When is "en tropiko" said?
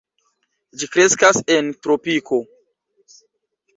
1.57-2.41